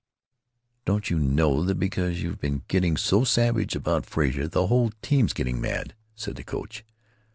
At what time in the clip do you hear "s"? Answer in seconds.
5.29-5.33